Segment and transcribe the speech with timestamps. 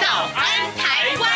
[0.00, 1.30] 早安台湾》。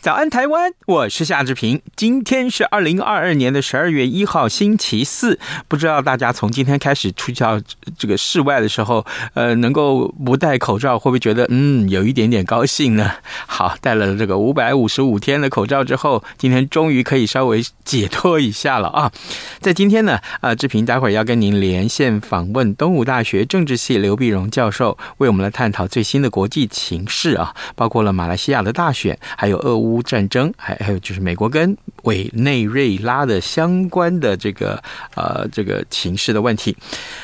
[0.00, 0.72] 早安，台湾！
[0.86, 1.82] 我是夏志平。
[1.96, 5.40] 今天是二零二二年的十二月一号，星期四。
[5.66, 7.60] 不知道大家从今天开始出去到
[7.98, 13.10] 这个室外的时候，呃，能够不戴口罩，会不会觉得嗯有一点点高兴呢？
[13.46, 19.10] 好，戴了这个五百五十五天的口罩之后，今天终于可以稍微解脱一下了啊！
[19.60, 29.87] 在今天呢，啊、志平待会儿要跟您连线访问东吴大学政治系刘碧荣教授，为我们来探讨最新的国际情势啊，包括了马来西亚的大选，还有俄乌。
[29.88, 34.82] 乌战争，还还有就是美国跟委内瑞拉的相关的这个
[35.14, 36.76] 呃这个情势的问题。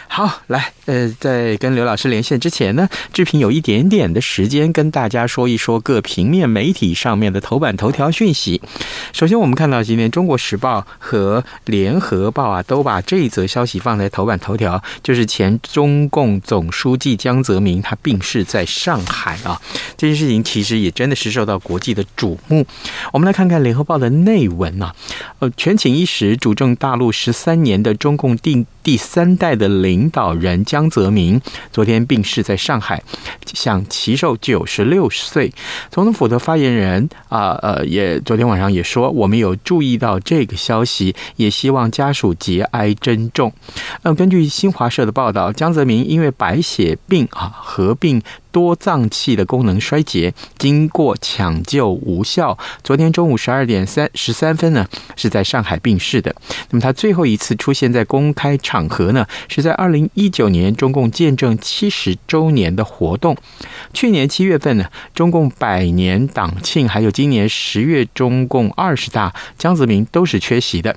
[0.09, 8.61] 好，来呃，在跟刘老师连线之前呢，志平有一点点的时间跟大家说一说各平面媒体上面的头版头条讯息。
[9.12, 19.61] 首先，我们看到今天《中国时报》和《联合报》啊，都把这一则消息放在头版头条，就是前中共总书记江泽民他病逝在上海啊，
[19.97, 22.53] 这件事情其实也真的是受到国际的瞩目。
[23.12, 24.94] 我们来看看《联合报》的内文啊，
[25.38, 31.41] 呃，权倾一时，主政大陆十三年的中共第第三代的领导人江泽民，
[31.72, 33.02] 昨天病逝在上海，
[33.55, 35.52] 享耆寿九十六岁。
[35.91, 43.52] 总统府的发言人啊，呃，也昨天晚上也说，我们有注意到这个消息，也希望家属节哀珍重。
[44.02, 48.20] 呃，根据新华社的报道，江泽民因为白血病啊，合并。
[48.55, 56.33] 多脏器的功能衰竭，经过抢救无效，昨天中午十二点三十三分呢，是在上海病逝的。
[56.70, 63.37] 那么他最后一次出现在公开场合呢，是在二零一九年中共建政七十周年的活动。
[63.92, 70.97] 去年七月份呢，中共百年党庆，还有今年十月中共二十大，江泽民都是缺席的。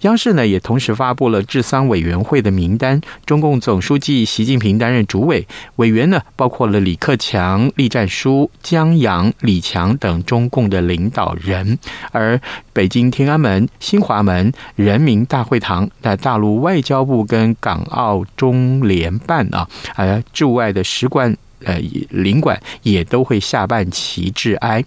[0.00, 11.78] 央视呢也同时发布了治丧委员会的名单，中共总书记习近平担任主委，委员呢包括了李克强、栗战书、江洋、李强等中共的领导人，
[12.12, 12.40] 而
[12.72, 21.78] 北京天安门、新华门、人民大会堂在大陆外交部跟港澳中联办啊，呃 驻外的使馆呃
[22.10, 24.84] 领馆也都会下半旗致哀。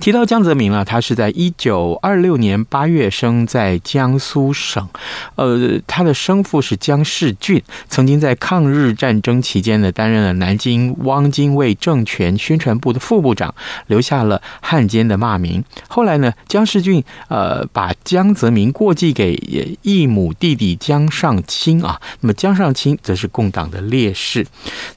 [0.00, 4.88] 提到江泽民啊，他是在一九二六年八月生在江苏省，
[5.34, 13.54] 呃，他的生父是江世俊，曾经在抗日战争期间呢，担任了南京汪精卫政权宣传部的副部长，
[13.88, 15.62] 留下了汉奸的骂名。
[15.88, 19.34] 后来呢，江世俊呃把江泽民过继给
[19.82, 24.46] 义母弟弟江上清啊，那么江上清则是共党的烈士，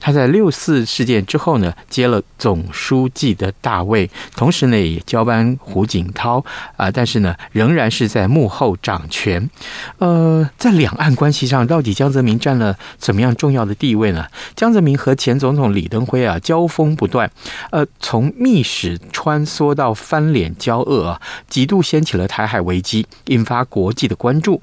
[0.00, 4.61] 他在六四事件之后呢，接了总书记的大位，同时。
[4.66, 6.44] 内交班胡锦涛
[6.76, 9.48] 啊，但是呢，仍然是在幕后掌权。
[9.98, 14.26] 呃，在两岸关系上，到底江泽民占了怎么样重要的地位呢？
[14.54, 17.30] 江泽民和前总统李登辉啊交锋不断，
[17.70, 24.60] 呃，从密使穿梭到翻脸交恶啊，几度掀起了台海危机，引发国际的关注。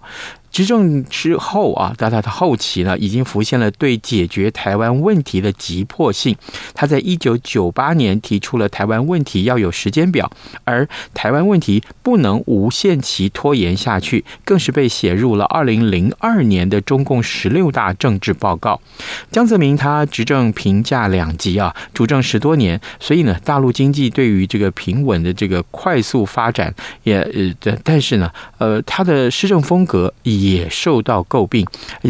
[0.51, 6.35] 执政之后啊，在他的后期呢，已经浮现了对解决台湾问题的急迫性。
[6.73, 10.29] 他在一九九八年提出了台湾问题要有时间表，
[10.63, 18.79] 而台湾问题不能无限期拖延下去，更是被写入了二零零二年的中共十六大政治报告。
[19.31, 26.73] 江泽民他执政评价两极啊，主政十多年，所以呢，大陆经济对于这个平稳的这个快速发展
[27.03, 27.19] 也
[27.63, 31.65] 呃，但是呢，呃，他的施政风格以也受到诟病，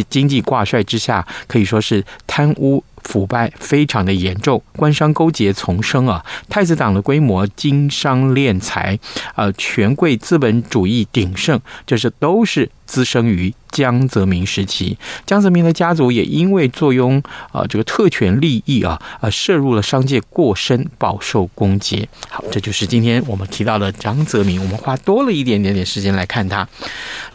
[0.10, 8.98] 经济挂帅之下，可以说是贪污腐败非常的严重，官商勾结丛生啊，太子党的规模经商敛财，
[9.36, 13.54] 呃，权贵资本主义鼎盛，这是都是滋生于。
[13.72, 14.98] 江泽民时期，
[15.28, 22.10] 江泽民的家族也因为坐拥啊这个特权利益啊，呃涉入了商界过深，饱受攻击。
[22.32, 24.60] 好，这就是今天我们提到的江泽民。
[24.60, 26.68] 我们花多了一点点点时间来看他。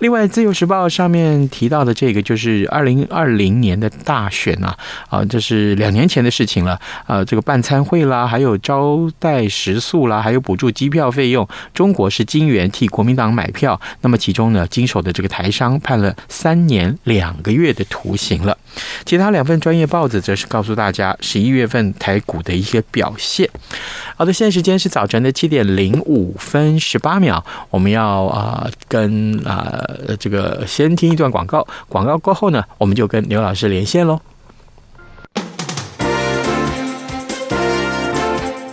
[0.00, 4.76] 另外，《自由时报》上面提到的这个就是二零二零年的大选啊，
[5.08, 5.53] 啊，这是。
[5.54, 6.78] 是两年前的事情了。
[7.06, 13.80] 呃，这个办餐会啦，还有招待食宿啦，还有补助机票费用，中国是金元替国民党买票。
[14.00, 18.56] 那么其中呢，经手的这个台商判了三年两个月的徒刑了。
[19.04, 23.48] 其他两份专业报纸则是告诉大家十一月份台股的一些表现。
[24.16, 29.84] 好的，现在时间是早晨的七点零五分十八秒，我们要啊、跟啊、
[30.18, 34.20] 这个先听一段广告，广告过后呢，我们就跟刘老师连线喽。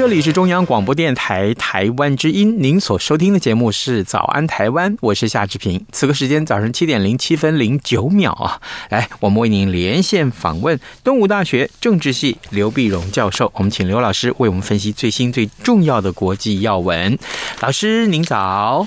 [0.00, 5.84] 这里是中央广播电台台湾之音，您所收听的节目是《早安台湾》，我是夏志平。
[5.92, 8.58] 此刻时间早上七点零七分零九秒啊，
[8.88, 13.52] 来，我们为您连线访问东吴大学政治系刘碧荣教授。
[13.56, 17.18] 我们请刘老师为我们分析最新最重要的国际要闻。
[17.60, 18.86] 老师您早，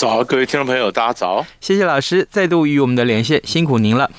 [0.00, 1.44] 早，各位听众朋友，大家早。
[1.60, 4.10] 谢谢老师再度与我们的连线，辛苦您了，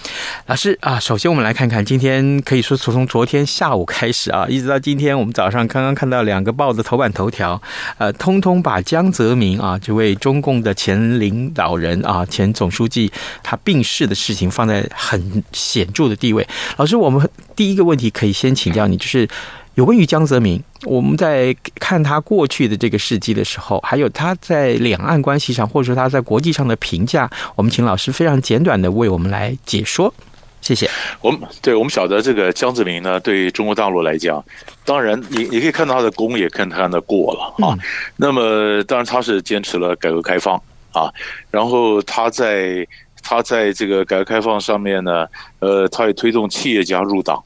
[0.46, 1.00] 老师啊。
[1.00, 6.44] 首先我们来看看今天，可以说从昨天下午开始啊，一直到今天，我们早上刚刚看到两。
[6.44, 7.60] 个报的头版头条，
[7.98, 13.12] 呃，通通把江泽民啊，这位中共的前领导人啊，前总书记
[13.42, 16.48] 他病逝的事情放在很显著的地位。
[16.78, 19.28] 老师，我们第一个问题可以先请教你，就是
[19.76, 30.14] 有关于江泽民，我们在看他过去的这个事迹的时候，还有他在两岸关系上，或者说他在国际上的评价，我们请老师非常简短的为我们来解说。
[30.60, 30.88] 谢谢。
[31.22, 34.44] 我们对我们晓得这个江泽民呢，对中国大陆来讲，
[34.86, 37.74] 当然你你可以看到他的功，也看他的过了啊。
[38.18, 41.12] 那么当然他是坚持了改革开放啊，
[41.50, 42.86] 然后他在
[43.24, 45.26] 他在这个改革开放上面呢，
[45.60, 47.42] 呃，他也推动企业家入党。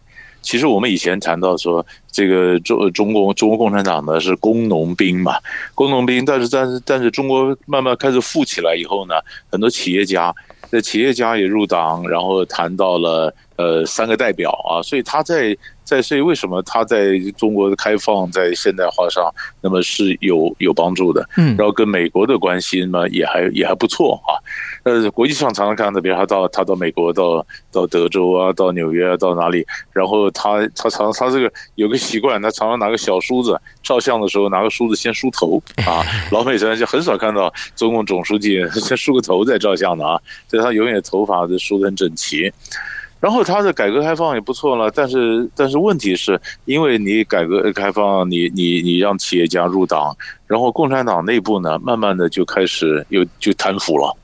[0.45, 5.33] 其实我们以前谈到说，这个中中国中国共产党呢是工农兵嘛，
[5.74, 9.15] 工农兵，但是但是但是中国慢慢开始富起来以后呢，
[9.51, 10.33] 很多企业家。
[10.71, 19.31] 那企业家也入党，然后谈到了呃三个代表啊，所以他在在所以为什么他在中国的开放在现代化上
[19.61, 24.33] 那么是有有帮助的，嗯，然后跟美国的关系呢也还也还不错啊，
[24.83, 40.19] 呃国际上常常看到，比如他到他到美国到到德州啊，到纽约啊，到哪里，然后他他常他这个有个习惯，他常常拿个小梳子照相的时候拿个梳子先梳头 啊，老美人就很少看到中共总书记 先梳个头再照相的啊，
[40.50, 42.51] 所以他永远头发都梳得很整齐。
[43.25, 50.15] 然后他的改革开放也不错了，但是但是问题是，因为你改革开放，你你你让企业家入党，
[50.46, 54.15] 然后共产党内部呢，慢慢的就开始又就贪腐了，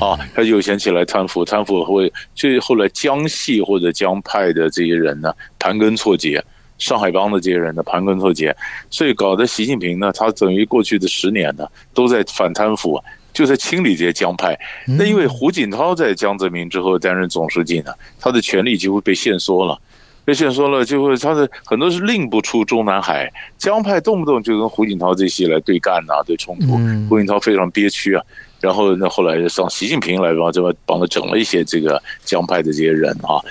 [0.00, 6.40] 啊，他有钱起来贪腐，贪腐会，最后来江系或者江派的这些人呢，盘根错节，
[6.78, 8.56] 上海帮的这些人呢，盘根错节，
[8.88, 13.02] 所以搞得习近平呢，他等于过去的十年呢，都在反贪腐。
[13.34, 19.76] 就在清理这些江派，那因为胡锦涛在江泽民之后担任总书记呢，他的权力几乎被限缩了，
[20.24, 28.22] 被限缩了，就会他的很多是令不出中南海，江派动不动就跟胡锦涛这些来对干呐、啊，对冲突，胡锦涛非常憋屈啊，
[28.60, 33.42] 然后那后来上习近平来帮这帮他整了一些这个江派的这些人啊。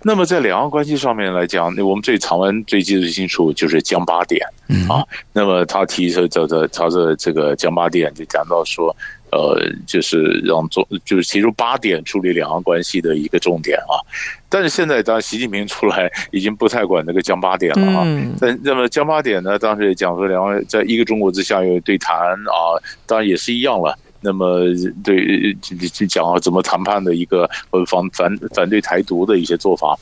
[0.00, 4.40] 那么在两岸关系上面来讲，那我们对台湾最记得最清楚就是江八点
[4.88, 5.02] 啊。
[5.32, 8.94] 那么他提出这这他的这个江八点就讲到说，
[9.30, 14.00] 呃，就是让中就是提出八点处理两岸关系的一个重点啊。
[14.48, 18.06] 但是现在当习近平出来，已经不太管那个江八点了啊。
[18.40, 23.96] 但那么江八点呢，当时也讲说两岸在一个中国之下有对谈啊，当然也是一样了。
[24.20, 24.64] 那么
[25.04, 25.54] 对，
[25.92, 29.96] 就讲了怎么谈判的一个呃反反反对台独的一些做法。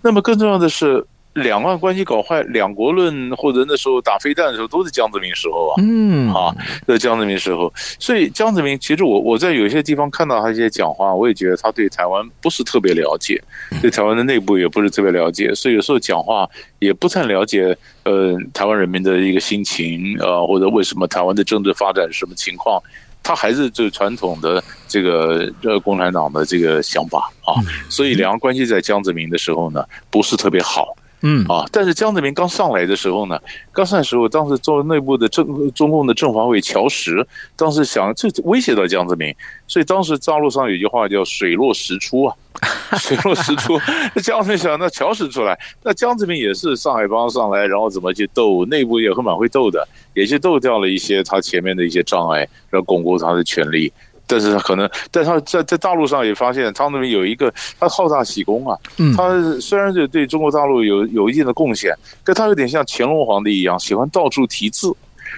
[0.00, 6.28] 那么更重要的是，两岸关系搞坏，两国论或者那时候打飞弹的时候，都是江泽民时候啊，嗯。
[6.34, 6.54] 啊，
[6.86, 7.72] 在江泽民时候。
[7.98, 13.40] 所以江泽民其实我我在有些地方看到他一些讲话，我也觉得他对台湾不是特别了解，
[13.80, 16.48] 对台湾的内部也不是特别了解，所以有时候讲话
[16.80, 22.82] 也不太了解呃台湾人民的一个心情啊，或者为什么台湾的政治发展什么情况。
[23.22, 27.60] 他还是最传统的这个呃共产党的这个想法啊，
[27.90, 30.96] 所以两岸关系在江泽民的时候呢，不是特别好。
[31.22, 33.38] 嗯啊，但是江泽民刚上来的时候呢，
[33.72, 39.34] 刚上来的时候，当时做内部的政中共的政法委乔石，当时想这威胁到江泽民，
[39.66, 42.34] 所以当时大陆上有句话叫“水落石出”啊
[42.98, 43.78] ，“水落石出
[44.14, 53.92] ”。那江泽民想，那乔石出来，那江泽民也是上海帮上来，然后怎么去斗，内部也很蛮会斗的，也去斗掉了一些他前面的一些障碍，然后巩固他的权力。
[54.30, 58.78] 但是他可能，但他在在大陆上也发现，他那边有一个他好大喜功啊。
[59.16, 61.92] 他虽然是对中国大陆有有一定的贡献，
[62.24, 64.94] 但他有点像乾隆皇帝一样，喜欢到处题字。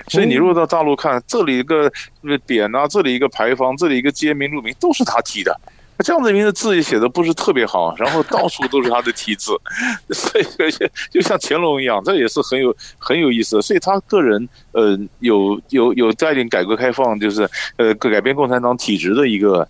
[0.09, 1.91] 所以你如果到大陆看，这里一个
[2.23, 5.59] 匾啊，这里一个牌坊，这里一个街名路名，都是他题的。
[5.99, 9.53] 这样的名字字也写的不是特别好，然后到处都是他的题字，
[10.11, 10.45] 所以
[11.11, 13.61] 就像乾隆一样，这也是很有很有意思。
[13.63, 19.69] 所以他个人呃有有有带领改革开放，就是呃改变共产党体制的一个。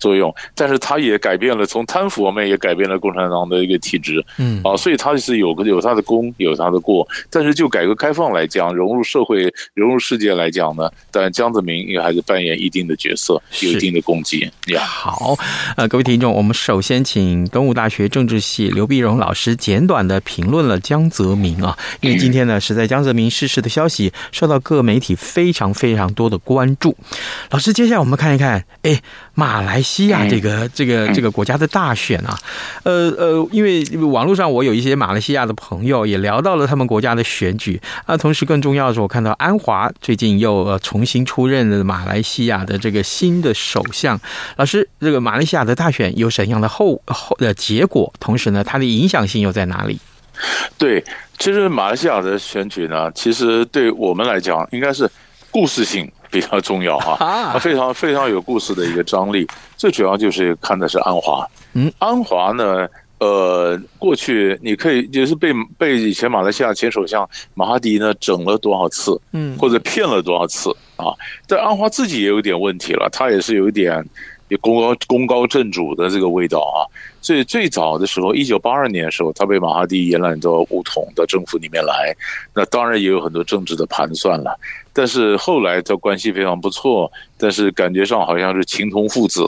[0.00, 4.60] 作用，但是他也改变了，从贪腐方面也改变了共产党的一个体制，嗯。
[4.64, 14.50] 啊，所以他是有个有他的功，有他的过，但是就改革开放来讲，融入社会、融入世界来讲呢，但江泽民也还是扮演一定的角色，有一定的功绩。
[14.68, 15.36] 呀，好，
[15.76, 26.96] 呃，各位听众，我们首先请东吴大学政治系刘碧荣老师简短的评论了江泽民啊， 因为今天呢，是在江泽民逝世的消息受到各媒体非常非常多的关注。
[27.50, 29.02] 老师，接下来我们看一看，哎，
[29.34, 32.38] 马来西西亚这个这个这个国家的大选啊，
[32.84, 44.16] 呃呃，因为网络上我有一些马来西亚的朋友也聊到了他们国家的选举啊，同时更重要的是，我看到安华最近又呃重新出任了马来西亚的这个新的首相。
[44.56, 48.12] 老师，这个马来西亚的大选有什么样的后后的结果？
[48.20, 49.98] 同时呢，它的影响性又在哪里？
[50.78, 51.04] 对，
[51.36, 55.10] 其实马来西亚的选举呢，其实对我们来讲，应该是
[55.50, 56.08] 故事性。
[56.30, 57.16] 比较重要哈，
[57.52, 59.46] 它非常非常有故事的一个张力。
[59.76, 71.12] 最主要就是看的是安华，嗯，安华呢，呃，过去你可以就是被被以前马来西亚前首相马哈迪呢整了多少次，嗯，或者骗了多少次啊？
[71.46, 74.04] 但安华自己也有点问题了，他也是有一点。
[74.50, 76.82] 有功高功高震主的这个味道啊，
[77.22, 82.12] 所以最早的时候，一九八二年的时候，他被马哈迪延揽到乌统的政府里面来，
[82.52, 84.58] 那当然也有很多政治的盘算了。
[84.92, 89.44] 但是后来他关系非常不错，但是感觉上好像是情同父子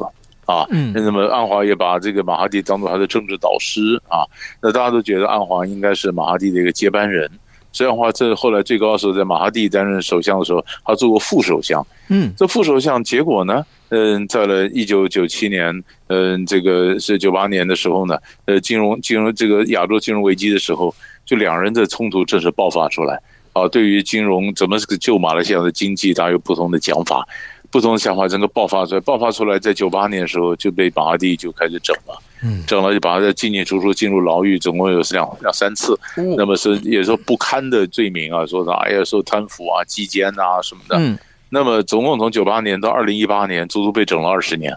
[0.47, 0.67] 啊。
[0.71, 4.25] 嗯，那么安华也把这个马哈蒂当做他的政治导师啊，
[4.61, 7.31] 那大家都觉得安华应该是马哈蒂的一个接班人。
[7.73, 11.83] 这样的话，这后来最高的时候，在马哈蒂担任首相的时候，他做过副首相。
[12.09, 13.65] 嗯，这副首相结果呢？
[13.89, 20.95] 嗯，在了一九九七年，嗯，这个是九八年的时候呢，呃，金融金融这个亚洲金融危机的时候，
[21.25, 23.19] 就两人的冲突正式爆发出来。
[23.52, 27.26] 啊，对于金融怎么救马来西亚的经济，大家有不同的讲法，
[27.71, 32.18] 不同的想法，整个爆发出来，爆发出来，在九八年的时候就被马哈蒂就开始整了。
[32.44, 35.97] 嗯，整了就把他进进出出进入牢狱，总共有两两三次。
[36.16, 40.97] 嗯，那么是也说不堪的罪名啊，说他哎呀，说贪腐啊、鸡奸啊什么的。
[40.99, 41.16] 嗯，
[41.50, 44.76] 那么总共从九八年到二零一八年，足足被整了二十年。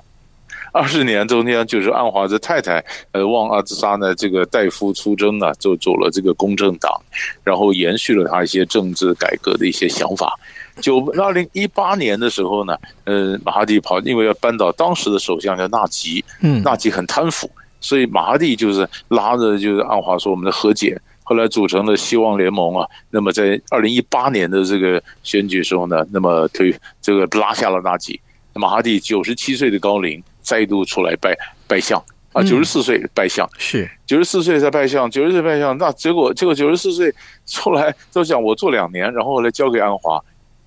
[0.76, 6.92] 二十年中间，就是安华的太太呃旺阿兹莎呢，这个代夫出征呢，就走了这个公正党，
[7.46, 10.38] 然后延续了他一些政治改革的一些想法。
[10.82, 22.86] 九二零一八年的时候呢，呃，马哈蒂跑，因为要扳倒当时的首相叫纳吉，嗯，纳吉很贪腐，所以马哈蒂就是拉着就是安华说我们的和解，后来组成了希望联盟啊。
[23.10, 28.20] 那么在二零一八年的这个选举时候呢，那么推这个拉下了纳吉，
[28.56, 31.36] 马哈蒂九十七岁的高龄再度出来拜
[31.68, 37.14] 拜相啊，九十四岁拜相是九十四岁才拜相，九十岁拜相，那结果结果九十四岁
[37.46, 40.24] 出来都讲我做两年，然后后来交给安华。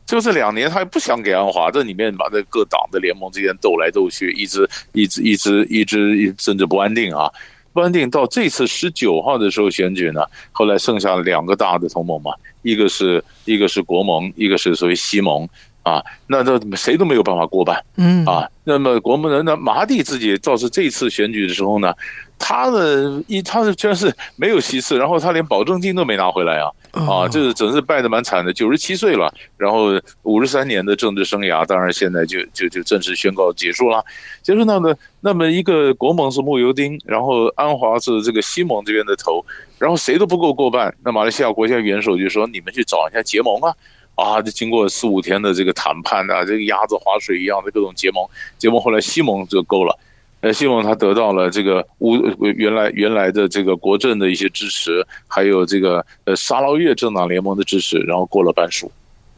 [0.06, 7.30] 就这两年，他也不想给安华，这里面把这各党的联盟之间斗来斗去，一直一直一直一直甚至不安定啊。
[7.74, 8.08] 不安定。
[8.08, 12.32] 到这次十九号的时候选举呢，后来剩下两个大的同盟嘛，
[12.62, 15.46] 一个是一个是国盟，一个是所谓西盟。
[15.88, 21.94] 啊，那这谁都没有办法过半，嗯啊，那么国盟人呢，马哈蒂自己倒是这次选举的时候呢，
[22.38, 34.04] 他的一他是居然是没有席次，然后他连保证金都没拿回来啊，啊，这是真是败得蛮惨的，九十七岁了，然后五十三年的政治生涯，当然现在就就就正式宣告结束了。
[34.42, 39.42] 结束那么那么一个国盟是慕尤丁，然后安华是这个西盟这边的头，
[39.78, 43.72] 然后谁都不够过半，那马来西亚国家元首就说，你们去找一下结盟啊。
[44.18, 49.96] 啊，就经过四五天的这个谈判啊，这个鸭子划水一样的各种结盟，结盟后来西蒙就够了，
[50.40, 58.90] 呃，西蒙他得到了这个乌原来原来的这个国政的一些支持，还有这个呃沙捞越政党联盟的支持，然后过了半数，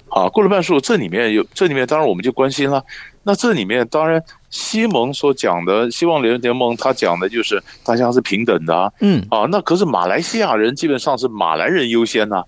[0.09, 2.83] 啊，过了半数，这里面有这里面当然我们就关心了，
[3.23, 12.45] 那这里面当然西蒙所讲的希望联联盟，他讲的就是大家是平等的啊，嗯，啊，那可是马来西亚人基本上是马来人优先呐、啊。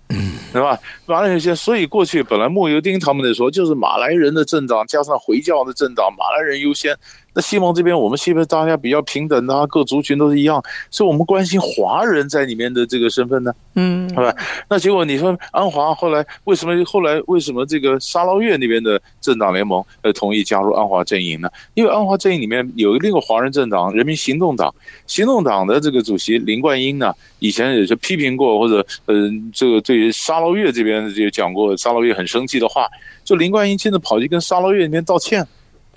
[0.53, 0.77] 对吧？
[1.07, 6.95] 马来人先，所以过去本来慕尤丁他们那时候就是马来人的政党，加上回教的政党，马来人优先。
[7.33, 14.35] 那西蒙这边，我们西边大家比较平等啊，各族群都是一样，所以我们关心华人在里面的这个身份呢，嗯，好吧？
[14.69, 21.49] 那结果你说安华后来为什么后来为什么这个沙捞越那边的政党联盟呃同意加入安华阵营呢？
[21.73, 24.73] 因为安华阵营里面有另一个华人政党人民行动党，
[25.07, 32.87] 行动党的这个主席林冠英呢，以前也是批评过或者嗯、呃，这个对于沙捞越这边就讲过沙捞越很生气的话，
[33.23, 35.45] 就林冠英现在跑去跟沙捞越那边道歉。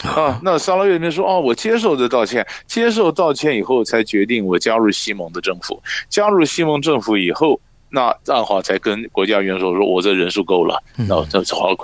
[0.02, 5.82] 啊，那沙捞越那边说哦，我接受这道歉，接受道歉以后才决定我加入西蒙的政府。
[6.10, 11.74] 加入西蒙政府以后，那安华才跟国家元首说，我这人数够了，那这好，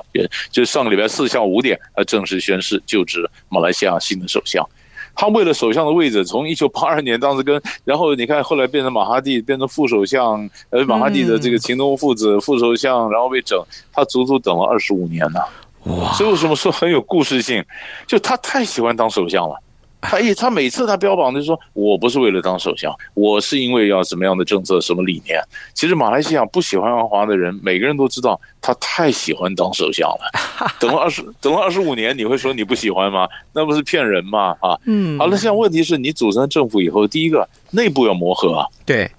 [0.51, 4.69] 就上个礼拜四下午五点，他正式宣誓就职马来西亚新的首相。
[5.15, 15.41] 他为了首相的位置，从一九八二年当时跟，然后你看后来变成马哈蒂，变成副首相，呃，马哈蒂的这个秦东父子副首相，然后被整，他足足等了二十五年呢。
[15.85, 16.13] 哇！
[16.15, 17.63] 所以为什么说很有故事性？
[18.07, 19.55] 就他太喜欢当首相了。
[20.03, 25.41] 他一他每次他标榜的就是说，我不是为了当首相，我是因为要什么样的政策、什么理念。
[25.73, 30.31] 其实马来西亚不喜欢安华的人，每个人都知道他太喜欢当首相了。
[30.79, 33.29] 等了二十等了二十五年，你会说你不喜欢吗？
[33.55, 34.57] 那不是骗人吗？
[34.61, 35.19] 啊，嗯。
[35.19, 38.67] 好了，现在问题是你组成政府以后，第一个内部要磨合啊。
[38.85, 39.11] 对。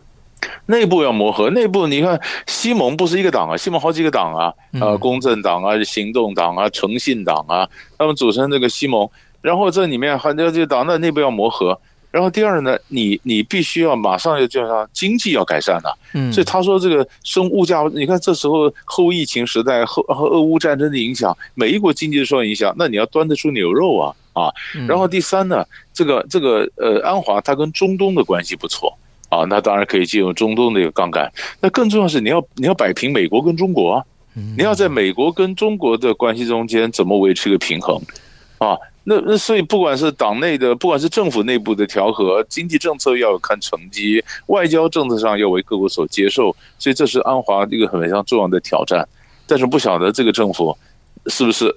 [0.66, 7.66] 内部要磨合，内部你看西蒙不是一个党啊，西蒙好几个党啊，呃，公正党啊，行动党啊，诚信党啊，
[7.98, 9.10] 他们组成这个西盟，
[9.44, 11.80] 然后这里面很多这个党的内部要磨合，
[12.10, 24.50] 然后第二呢，你你必须要马上要叫他经济要改善了，嗯，所以他说这个生物价，你看这时候后疫情时代后和俄乌战争的影响，每一国经济都受影响，那你要端得出牛肉啊啊，
[24.88, 28.98] 然后第三呢，这个这个呃安华他跟中东的关系不错。
[29.30, 31.28] 啊，那当然可以借用中东的一个杠杆。
[31.60, 34.06] 那更重要是你要你要摆平美国跟中国啊，
[34.56, 38.00] 你要在美国跟中国的关系中间怎么维持一个平衡
[38.60, 38.78] 啊？
[39.06, 46.56] 那那所以不管是党内的，不管是政府内部的调和，经济政策要有看成绩，外交政策上要为各国所接受。
[46.80, 49.08] 所以这是安华一个很非常重要的挑战。
[49.46, 50.78] 但是不晓得这个政府
[51.28, 51.74] 是不是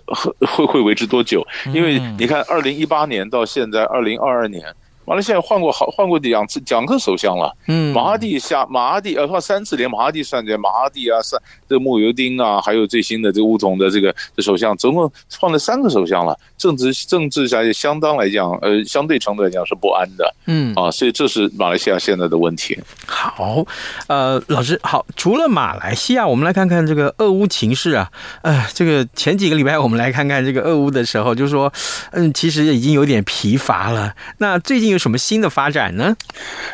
[0.47, 1.45] 会会维持多久？
[1.75, 4.65] 因为你看，二零一八年到现在二零二二年。
[5.09, 22.79] 马来西亚换过好换过两次两个首相了，嗯，马哈蒂下马哈蒂呃换三次连马哈蒂算在马哈蒂啊三这个慕尤丁啊，还有最新的这个巫统的这个这首相，总共换了三个首相了，政治政治上也相当来讲呃相对程度来讲是不安的，嗯啊，所以这是马来西亚现在的问题。
[23.07, 23.65] 好，
[24.07, 28.11] 呃，老师好，除了马来西亚，我们来看看这个俄乌情势啊，
[28.43, 31.73] 呃，这个前几个礼拜我们来看看这个俄乌的时候，就是说
[32.13, 36.17] 嗯，其实已经有点疲乏了，那最近有什么新的发展呢？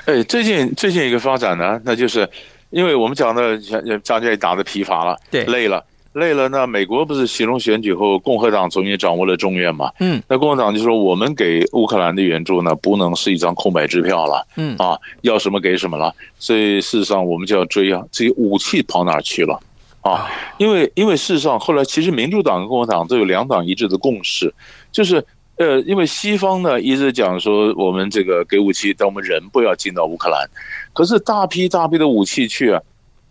[0.07, 2.29] 哎，最近最近一个发展呢，那就是
[2.73, 3.57] 因为我们讲的，
[4.05, 6.49] 大家也打得疲乏了，对，累了，累了。
[6.49, 9.93] 那美国不是启动选举后，共和党终于掌握了众院嘛？
[10.01, 16.13] 嗯，那共和党就说，我们给乌克兰的援助呢，不能是一张空白支票了，嗯啊，要什么给什么了。
[16.39, 19.61] 所以事实上，我们就要追啊，这些武器跑哪儿去了
[20.01, 20.27] 啊？
[20.57, 24.53] 因为因为事实上，后来其实民主党跟共和党都有两党一致的共识，
[24.91, 25.25] 就是。
[25.63, 30.45] 呃，因为西方呢一直讲说，我们这个给武器，但我们人不要进到乌克兰。
[30.93, 32.83] 可是大批大批的武器去啊，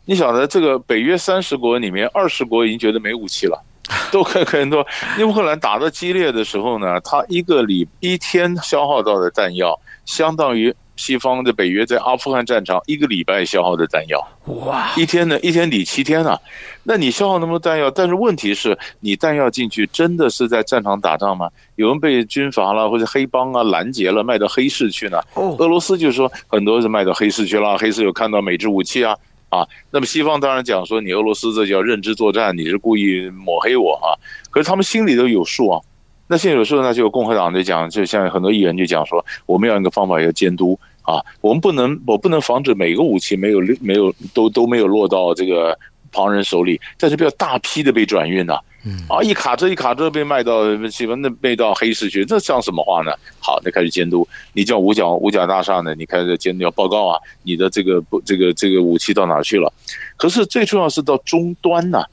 [0.06, 3.62] 你晓得这个北约三十国里面，二十国已经觉得没武器了，
[4.12, 4.86] 都可很多。
[5.18, 14.26] 因为乌克兰打得激烈的时候呢，他一个礼一天消耗到的弹药，相当于西方的北约在阿富汗战场一个礼拜消耗的弹药，
[14.66, 16.40] 哇，一天呢，一天抵七天啊，
[16.84, 21.50] 那你消耗那么多弹药，但是问题是你弹药进去真的是在战场打仗吗？
[21.76, 25.20] 有人被军阀了或者黑帮啊拦截了，卖到黑市去呢？
[25.36, 29.16] 哦，俄罗斯就是说很多是卖到黑市去了，黑市有看到美制武器啊
[29.50, 34.18] 啊，那么西方当然讲说你俄罗斯这叫认知作战，你是故意抹黑我啊，
[34.50, 35.80] 可是他们心里都有数啊。
[36.28, 45.78] 那现在有数，那，就共和党就讲，就像很多议员就讲说，我们要一个方法要监督啊，我们不能，我不能防止每个武器没有没有都都没有落到这个
[46.12, 48.60] 旁人手里，但是不要大批的被转运呐，
[49.08, 53.12] 啊，一卡车一卡车被卖到西方那卖到黑市去，这像什么话呢？
[53.40, 59.72] 好，那开始监督，你叫五角五角大厦呢，你开始监督要报告啊，你的这个不这个这个武器到哪去了？
[60.18, 62.04] 可是最重要是到终端呐。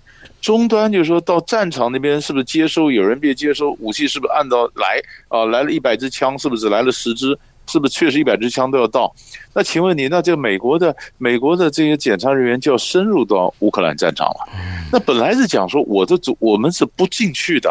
[0.41, 4.07] 终端就是说到战场那边，是不是接收有人别接收武器？
[4.07, 5.45] 是不是按照来啊？
[5.47, 7.37] 来了一百支枪，是不是来了十支？
[7.69, 9.15] 是不是确实一百支枪都要到？
[9.55, 14.49] 那请问你，那这个美国的美国的这些检查人员就要深入到乌克兰战场了。
[14.91, 17.71] 那本来是讲说我的组我们是不进去的，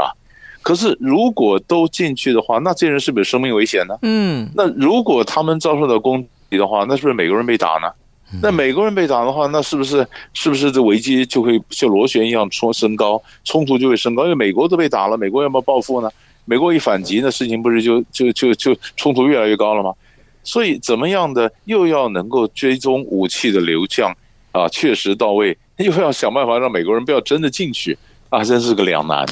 [0.61, 3.97] 可是如果都进去的话，那这些人是不是生命危险呢？
[4.03, 7.91] 嗯，那如果他们遭受到攻击的话，那是不是美国人被打呢？
[8.41, 14.23] 那美国人被打的话，那是不是是不是这危机就会像螺旋一样冲升高，冲突就会升高？
[14.23, 16.09] 因为美国都被打了，美国要不要报复呢？
[16.49, 19.93] 美国一反击，那事情不是就就就就冲突越来越高了吗？
[20.43, 24.15] 所以怎么样的又要能够追踪武器的流向
[24.53, 27.97] 啊，确实到位， 又要想办法让美国人不要真的进去
[28.29, 29.25] 啊，真是个两难。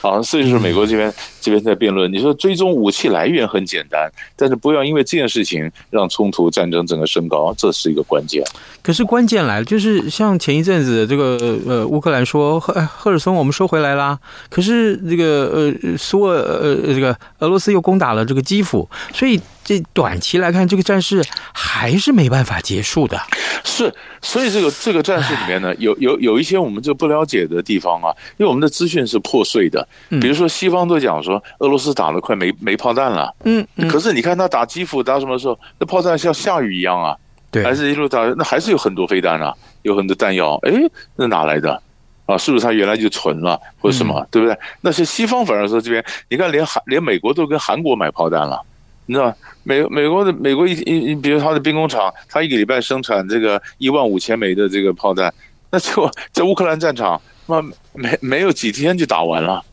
[0.00, 1.12] 啊，所以是美国这边
[1.46, 2.12] 这边在辩论。
[2.12, 8.42] 你说追踪武器来源很简单，但是不要因为这件事情让冲突战争整个升高，这是一个关键。
[8.82, 14.18] 可是关键来了，就是像前一阵子这个呃乌克兰说赫赫尔松我们收回来啦，
[14.50, 19.40] 可是这个呃苏俄呃这个俄罗斯又攻打了这个基辅，所以。
[19.68, 21.20] 这短期来看，这个战事
[21.52, 23.20] 还是没办法结束的。
[23.64, 29.84] 是，所以这个这个战事里面呢，有有有一些我们就不了解的地方啊，因为我们的资讯是破碎的。
[30.08, 37.16] 比如说，西方都讲说俄罗斯打了快没没炮弹了，嗯，可是你看他打基辅打什么时候，那炮弹像下雨一样啊，
[37.50, 40.72] 对，还是一路打，那还是有很多飞弹啊，有很多弹药，哎，
[41.16, 41.80] 那哪来的
[42.26, 42.36] 啊？
[42.36, 44.56] 是不是他原来就存了或者什么，对不对？
[44.80, 48.60] 那些西方反而说这边，你看连韩连美国都跟韩国买炮弹了。
[49.08, 55.32] 你知道美美国的美国一一，比如他的兵工厂，他一个礼拜生产这个一万五千枚的这个炮弹，
[55.70, 59.64] 那结果在乌克兰战场，那没没有几天就打完了，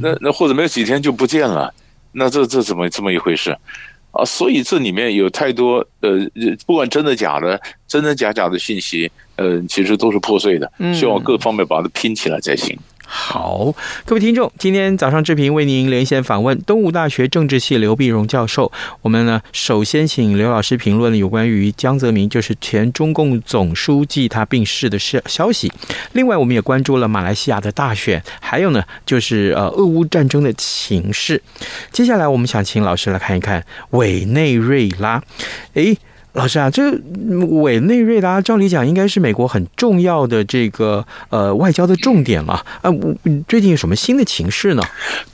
[0.00, 1.72] 那那或者没有几天就不见了，
[2.12, 3.56] 那这这怎么这么一回事
[4.10, 4.24] 啊？
[4.24, 6.10] 所以这里面有太多呃，
[6.66, 12.78] 不管真的假的，真真假假的信息，呃，其实都是破碎的，希望各方面把它拼起来才行。
[13.08, 13.72] 好，
[14.04, 18.70] 各位听众，今天早上志平为您连线访问东吴大学政治系刘必荣教授。
[19.00, 25.72] 我们呢，首先请刘老师评论有关于江泽民，就是前中共总书记他病逝的消消息。
[26.12, 31.40] 另外，我们也关注了马来西亚的大选，还有呢，就是呃，俄乌战争的情势。
[31.92, 35.22] 接下来，我们想请老师来看一看委内瑞拉。
[35.74, 35.96] 诶。
[36.36, 36.90] 老师啊，这
[37.62, 42.52] 委内瑞拉照理讲应该是美国很重要的这个呃外交的重点了。
[42.82, 42.92] 啊，
[43.48, 44.82] 最近有什么新的情势呢？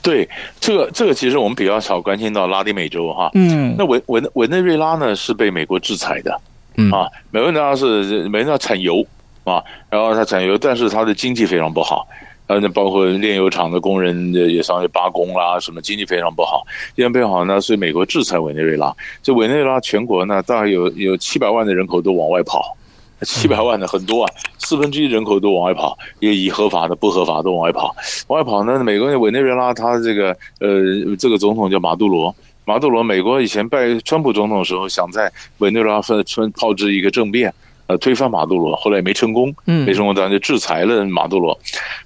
[0.01, 0.27] 对，
[0.61, 3.29] 这个这个其实我们比较少关心到拉丁美洲哈。
[3.33, 6.39] 嗯，那委委委内瑞拉呢是被美国制裁的。
[6.77, 9.05] 嗯啊，委内瑞拉是委内瑞拉产油
[9.43, 12.07] 啊，然后它产油，但是它的经济非常不好。
[12.47, 16.61] 呃，那包括炼油厂的工人也也上去罢工啦，什么经济非常不好，
[16.93, 18.93] 经济不好呢，所以美国制裁委内瑞拉。
[19.21, 22.75] 这委内瑞拉全国呢，大概有有七百万的人口都往外跑，
[23.21, 27.95] 七百万的很多啊，四分之一人口都往外跑，也以合法的、不合法都往外跑。
[28.27, 37.53] 往外跑呢，美国委内瑞拉他这个呃，这个总统叫马杜罗，马杜罗，美国以前拜川普总统的时候，想在委内瑞拉分分炮制一个政变。
[37.87, 41.57] 呃，推翻马杜罗，后来没成功，嗯，没成功，当然就制裁了马杜罗，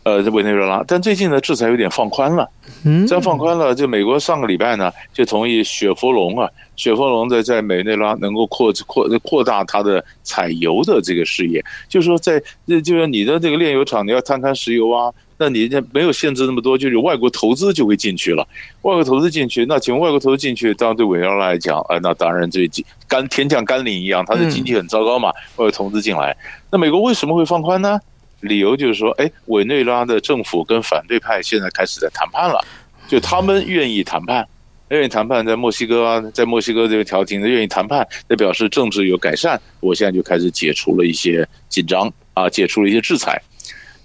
[0.03, 0.83] 呃，委内瑞拉。
[0.87, 2.49] 但最近呢，制裁有点放宽了，
[2.83, 12.41] 嗯，这样放宽了，就美国上个礼拜呢，就同意雪佛龙啊，雪佛龙在在委内瑞拉能够扩扩扩大它的采油的这个事业，就是说在，
[12.83, 15.13] 就是你的这个炼油厂，你要探勘石油啊。
[15.37, 18.47] 那你这没有限制那么多，就是外国投资就会进去了。
[18.81, 22.67] 外国投资进去，那请问外国投资进去，当然对委内瑞拉来讲，啊，那当然这
[23.07, 25.29] 甘天降甘霖一样，它的经济很糟糕嘛。
[25.57, 26.35] 外国投资进来，
[26.71, 27.99] 那美国为什么会放宽呢？
[28.41, 32.63] 理由就是说，哎，委内瑞拉的政府跟反对派现在开始在谈判了，
[33.07, 34.47] 就他们愿意谈判，
[34.89, 39.59] 愿意谈判，在墨西哥啊，在墨西哥这个调停的愿意谈判，那表示政治有改善。
[39.79, 43.41] 我现在就开始解除了一些紧张啊，解除了一些制裁。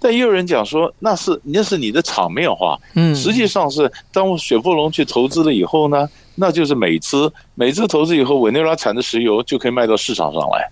[0.03, 2.77] 但也有人讲说，那是那是你的场面话。
[2.95, 10.69] 嗯，实际上是当雪佛龙去投资了以后呢，那就是美资，美资投资以后，委内瑞拉产的石油就可以卖到市场上来。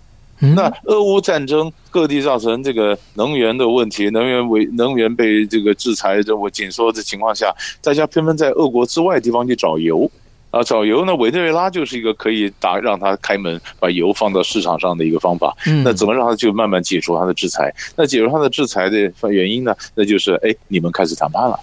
[0.54, 10.10] 那俄乌战争各地造成这个能源的问题，能源为能源被这个制裁这我紧缩的情况下，大家纷纷在俄国之外的地方去找油。
[10.52, 11.16] 啊，找油呢？
[11.16, 15.56] 委内瑞拉就是一个可以打让他开门把油放到市场上的一个方法。
[15.66, 17.74] 嗯，那怎么让他就慢慢解除他的制裁？
[17.96, 19.74] 那解除他的制裁的原因呢？
[19.94, 21.58] 那就是哎，你们开始谈判了。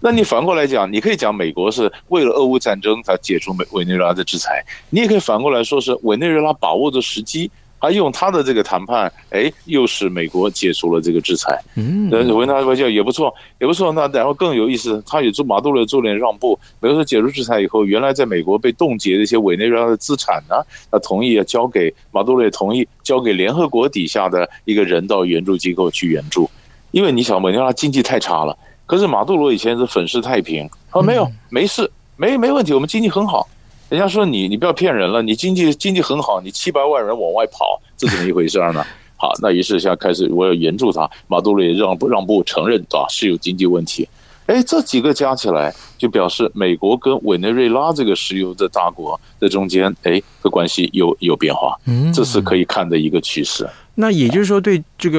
[0.00, 7.50] 那你反过来讲，你可以讲美国是为了俄乌战争才解除美委内瑞拉的制裁，你也可以反过来说是委内瑞拉把握的时机。
[7.84, 11.60] 他用他的这个谈判，哎，又使美国解除了这个制裁。
[11.76, 13.92] 嗯，委内瑞拉也不错，也不错。
[13.92, 16.58] 那然后更有意思，他也做马杜罗做点让步。
[16.80, 20.56] 比如说解除制裁以后，原来在美国被冻结的一些委内瑞拉的资产呢，
[20.90, 26.48] 他同意要交给马杜罗，也同意交给联合国底下的一个人道援助机构去援助。
[26.90, 33.46] 因为你想，委内瑞拉经济太差了，可是马杜罗以前是粉饰太平，他说没有，没事，没没问题，我们经济很好。
[33.88, 38.84] 人家说你，你不要骗人了，你经济经济很好，你七百万人往外跑，这怎么一回事呢？
[39.16, 44.08] 好，那于是现在开始我要援助他，马杜罗也让步让步承认啊是有经济问题。
[44.46, 51.78] 哎，这几个加起来就表示美国跟委内瑞拉这个石油的大国的中间，哎，的关系有有变化，
[52.12, 53.66] 这是可以看的一个趋势。
[53.96, 55.18] 那也就是说，对这个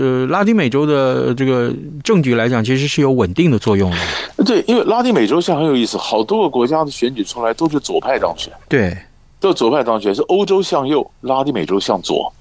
[0.00, 1.72] 呃拉丁美洲的这个
[2.04, 3.96] 政局来讲，其实是有稳定的作用的。
[4.44, 8.52] 对，因为拉丁美洲现在很有意思，好多个国家的选举出来都是左派当选。
[8.68, 8.96] 对，
[9.40, 12.32] 都是左派当选，是欧洲向右，拉丁美洲向左。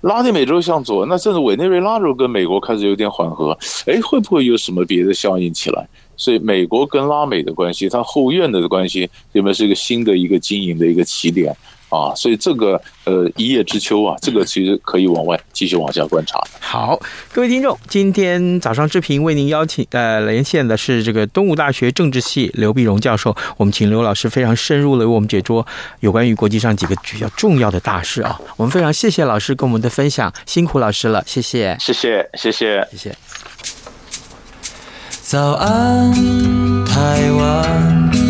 [0.00, 5.86] 拉丁美洲向左，那甚至委内瑞拉州跟美国开始有点缓和，哎，会不会有什么别的效应起来？
[6.16, 11.54] 所以美国跟拉美的关系，它后院的关系，有没有是一个新的一个经营的一个起点？
[11.90, 16.40] 啊，所以这个呃一叶知秋啊，这个其实可以往外继续往下观察。
[16.58, 16.98] 好，
[17.32, 25.66] 各位听众，今天早上志平为您邀请呃连线的是这个东吴大学政治系刘碧荣教授，我们请刘老师非常深入的为我们解说
[26.00, 28.40] 有关于国际上几个比较重要的大事啊。
[28.56, 33.16] 我们非常谢谢老师跟我们的分享，辛苦老师了，谢谢，谢谢，谢谢，谢谢。
[35.22, 36.12] 早安，
[36.84, 38.29] 台湾，你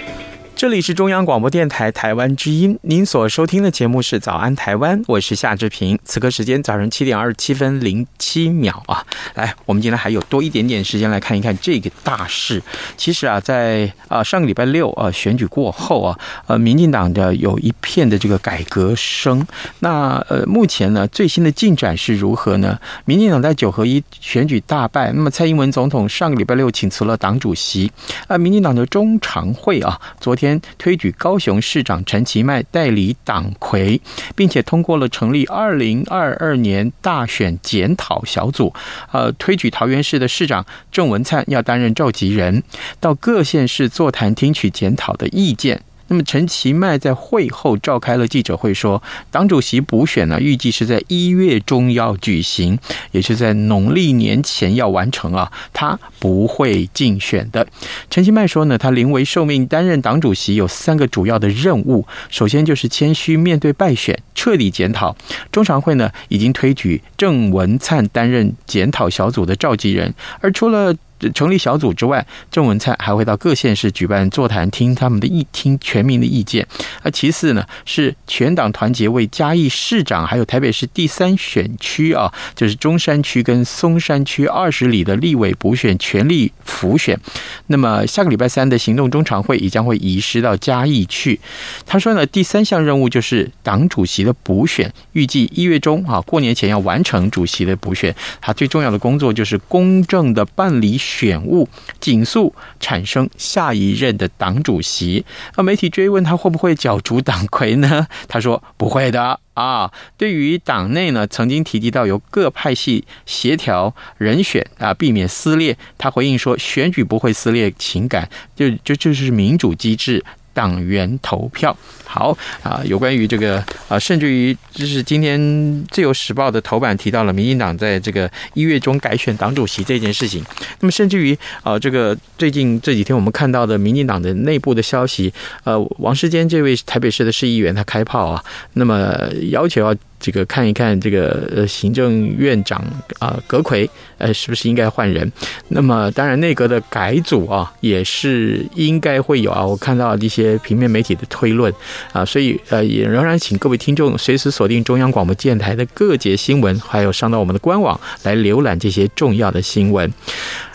[0.61, 5.97] 这里是中央广播电台台湾之音，您所收听的节目是《早安台湾》，我是夏志平。
[6.05, 12.61] 此刻时间早上七点二十七分零七秒啊，来，我们今天还有多一点点时间来看一看这个大事。
[12.95, 19.43] 其实啊，在啊上个礼拜六啊选举过后啊，呃，民进党的有一片的这个改革声。
[19.79, 22.79] 那呃，目前呢最新的进展是如何呢？
[23.05, 27.91] 民进党在九合一选举大败，那么蔡英文总统上个礼拜六请辞了党主席。
[28.27, 30.50] 啊，民进党的中常会啊，昨天。
[30.77, 34.01] 推举高雄市长陈其迈代理党魁，
[34.35, 38.73] 并且通过了成立二零二二年大选检讨小组。
[39.11, 42.63] 呃，推举桃园市的市长郑文灿要担任召集人，
[42.99, 45.81] 到各县市座谈听取检讨的意见。
[46.11, 52.77] 那么陈其迈在会后召开了记者会，说党主席补选呢，预计是在一月中要举行，
[53.11, 57.65] 也是在农历年前要完成啊，他不会竞选的。
[58.09, 65.15] 陈其迈说呢，他临危受命担任党主席有三个主要的任务，首先就是谦虚面对败选，彻底检讨。
[65.49, 70.93] 中常会呢已经推举郑文灿担任检讨小组的召集人，而除了
[71.33, 76.65] 成立小组之外，郑文灿还会到各县市举办座谈，听他们的意，听全民的意见。
[77.01, 87.19] 而其次呢，是全党团结为嘉义市长，还有台北市第三选区啊，就是中山区跟松山区二十里的立委补选全力辅选。
[87.67, 91.39] 那么下个礼拜三的行动中常会也将会移师到嘉义去。
[91.85, 98.15] 他说呢，第三项任务就是党主席的补选，预计一月中啊，过年前要完成主席的补选。
[98.39, 100.97] 他最重要的工作就是公正的办理。
[101.11, 101.67] 选务
[101.99, 105.25] 紧速产生下一任的党主席。
[105.57, 108.07] 那媒体追问他会不会角逐党魁呢？
[108.29, 109.91] 他说不会的啊。
[110.17, 115.77] 对于党内呢，曾经提及到由各派系协调人选啊，避免撕裂。
[115.97, 120.23] 他回应说，选举不会撕裂情感，就就就是民主机制。
[120.53, 121.75] 党员投票。
[122.05, 125.39] 好啊，有关于这个啊，甚至于就是今天
[125.89, 130.43] 《自由时报》的头版提到了民进党在这个一月中改选党主席这件事情。
[130.81, 135.33] 那么，甚至于啊，这个最近这几天我们看到的民进党的内部的消息，
[135.63, 139.17] 呃，王世坚这位台北市的市议员他开炮啊，那么
[139.49, 139.95] 要求要。
[140.21, 142.81] 这个看一看这个呃行政院长
[143.19, 145.29] 啊阁揆呃是不是应该换人？
[145.67, 149.65] 那么当然内阁的改组啊也是应该会有啊。
[149.65, 151.73] 我看到一些平面媒体的推论
[152.13, 160.11] 啊，所以呃也仍然请各位听众随时锁定中央广播电台的各节新闻，还有上到我们的官网来浏览这些重要的新闻。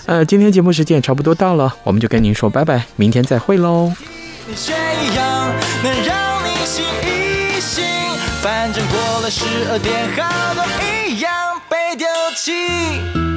[0.06, 3.92] 呃，今天节目时间也差不多到了，我们就跟您说拜拜，明天再会喽。
[9.28, 10.64] 十二点，好多
[11.08, 13.36] 一样被丢弃。